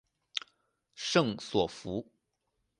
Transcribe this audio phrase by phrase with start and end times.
[0.95, 2.11] 圣索弗。